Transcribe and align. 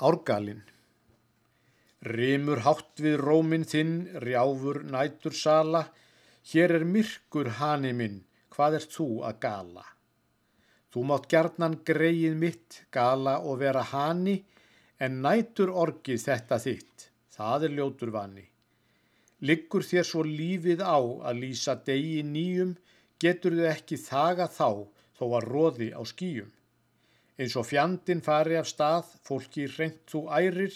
Árgalinn 0.00 0.62
Rimur 2.00 2.62
hátt 2.64 3.00
við 3.04 3.18
rómin 3.20 3.66
þinn, 3.68 4.06
rjáfur 4.24 4.78
nætur 4.88 5.34
sala, 5.36 5.82
hér 6.48 6.72
er 6.78 6.84
myrkur 6.88 7.50
hani 7.58 7.90
minn, 7.98 8.14
hvað 8.48 8.78
ert 8.78 8.94
þú 8.94 9.08
að 9.28 9.34
gala? 9.42 9.82
Þú 10.88 11.02
mátt 11.10 11.26
gerðnan 11.34 11.76
greið 11.90 12.38
mitt, 12.40 12.78
gala 12.96 13.34
og 13.44 13.60
vera 13.60 13.82
hani, 13.90 14.38
en 14.96 15.20
nætur 15.26 15.74
orgið 15.82 16.24
þetta 16.30 16.58
þitt, 16.64 17.10
það 17.36 17.66
er 17.68 17.76
ljótur 17.76 18.14
vani. 18.14 18.46
Liggur 19.44 19.84
þér 19.84 20.08
svo 20.08 20.24
lífið 20.24 20.80
á 20.80 20.96
að 20.96 21.42
lýsa 21.42 21.76
degi 21.90 22.24
nýjum, 22.24 22.72
getur 23.20 23.60
þau 23.60 23.68
ekki 23.74 24.00
þaga 24.00 24.48
þá, 24.48 24.88
þó 25.20 25.24
að 25.28 25.50
róði 25.52 25.92
á 25.92 26.00
skýjum. 26.08 26.48
Eins 27.40 27.54
og 27.56 27.64
fjandin 27.70 28.20
fari 28.20 28.58
af 28.60 28.66
stað, 28.68 29.14
fólki 29.24 29.64
reynt 29.72 30.02
þú 30.12 30.26
ærir, 30.36 30.74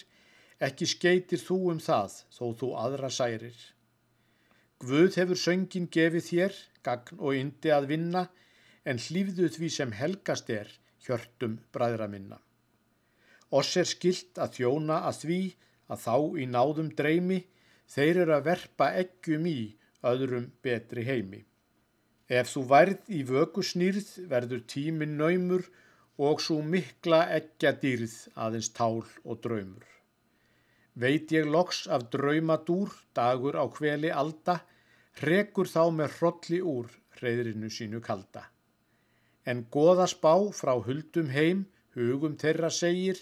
ekki 0.64 0.87
skeitir 0.89 1.43
þú 1.43 1.59
um 1.75 1.81
það, 1.82 2.14
þó 2.32 2.45
þú 2.61 2.71
aðra 2.81 3.11
særir. 3.13 3.59
Guð 4.81 5.19
hefur 5.21 5.41
söngin 5.41 5.91
gefið 5.93 6.25
þér, 6.31 6.57
gagn 6.86 7.21
og 7.21 7.36
yndi 7.36 7.75
að 7.75 7.91
vinna, 7.93 8.25
en 8.89 9.00
hlýfðu 9.00 9.50
því 9.53 9.71
sem 9.77 9.93
helgast 9.99 10.49
er, 10.57 10.72
hjörtum 11.05 11.58
bræðra 11.77 12.08
minna. 12.08 12.41
Oss 13.53 13.77
er 13.77 13.89
skilt 13.89 14.41
að 14.41 14.57
þjóna 14.57 15.03
að 15.11 15.21
því, 15.21 15.41
að 15.93 16.05
þá 16.07 16.17
í 16.41 16.49
náðum 16.49 16.91
dreymi, 16.96 17.43
þeir 17.93 18.25
eru 18.25 18.39
að 18.39 18.46
verpa 18.49 18.93
eggjum 19.05 19.46
í 19.53 19.58
öðrum 20.05 20.49
betri 20.64 21.05
heimi. 21.05 21.44
Ef 22.29 22.55
þú 22.55 22.63
værð 22.72 23.13
í 23.13 23.21
vökusnýrð 23.29 24.14
verður 24.31 24.64
tímin 24.64 25.19
naumur 25.21 25.69
og 26.18 26.41
svo 26.41 26.61
mikla 26.63 27.25
eggjadýrð 27.39 28.14
aðeins 28.39 28.71
tál 28.77 29.03
og 29.03 29.41
draumur. 29.43 29.86
Veit 30.95 31.32
ég 31.35 31.49
loks 31.50 31.89
af 31.91 32.06
draumadúr, 32.12 32.92
dagur 33.14 33.58
á 33.58 33.66
hveli 33.66 34.12
alda, 34.14 34.61
hrekur 35.19 35.66
þá 35.66 35.91
með 35.91 36.19
hrolli 36.19 36.61
úr 36.62 36.92
reyðrinu 37.19 37.70
sínu 37.70 38.00
kalda. 38.00 38.44
En 39.44 39.66
goða 39.70 40.06
spá 40.06 40.34
frá 40.55 40.75
huldum 40.86 41.33
heim, 41.34 41.66
hugum 41.94 42.36
þeirra 42.38 42.70
segir, 42.70 43.19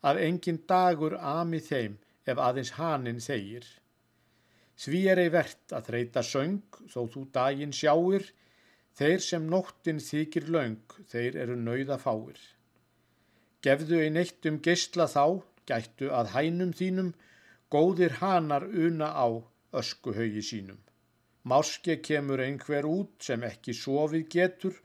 að 0.00 0.22
engin 0.24 0.62
dagur 0.68 1.18
ami 1.20 1.60
þeim 1.60 1.98
ef 2.24 2.40
aðeins 2.40 2.72
hanin 2.78 3.20
þegir. 3.20 3.66
Því 4.80 5.00
er 5.12 5.20
ei 5.20 5.28
verðt 5.28 5.74
að 5.76 5.90
þreita 5.90 6.22
söng, 6.24 6.62
þó 6.88 7.04
þú 7.12 7.26
daginn 7.36 7.76
sjáir, 7.76 8.24
Þeir 9.00 9.22
sem 9.24 9.44
nóttin 9.48 10.00
þykir 10.04 10.50
laung, 10.52 10.94
þeir 11.08 11.36
eru 11.40 11.54
nauða 11.56 11.96
fáir. 12.02 12.40
Gefðu 13.64 14.00
ein 14.04 14.18
eitt 14.20 14.44
um 14.50 14.58
geysla 14.60 15.06
þá, 15.08 15.40
gættu 15.64 16.10
að 16.12 16.34
hænum 16.34 16.74
þínum, 16.76 17.08
góðir 17.72 18.18
hanar 18.18 18.66
una 18.68 19.08
á 19.16 19.40
öskuhaugi 19.80 20.42
sínum. 20.44 20.82
Máske 21.48 21.96
kemur 22.04 22.42
einhver 22.44 22.84
út 22.90 23.24
sem 23.24 23.46
ekki 23.48 23.72
sofið 23.78 24.26
getur, 24.36 24.76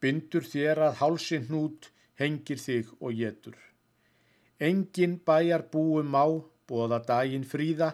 bindur 0.00 0.48
þér 0.48 0.80
að 0.86 0.98
hálsinn 1.02 1.46
hnút, 1.50 1.90
hengir 2.16 2.64
þig 2.64 2.96
og 3.02 3.20
getur. 3.20 3.60
Engin 4.58 5.20
bæjar 5.28 5.66
búum 5.68 6.16
á, 6.16 6.40
bóða 6.64 7.02
daginn 7.04 7.44
fríða, 7.44 7.92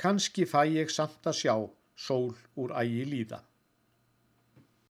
kannski 0.00 0.48
fæ 0.48 0.64
ég 0.80 0.88
samt 0.88 1.28
að 1.28 1.40
sjá, 1.42 1.56
sól 2.08 2.32
úr 2.56 2.72
ægi 2.80 3.04
líða. 3.12 3.44